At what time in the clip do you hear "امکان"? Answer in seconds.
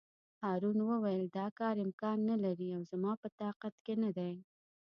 1.85-2.17